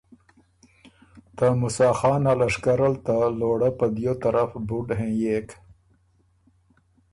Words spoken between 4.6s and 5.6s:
بُډ هېنيېک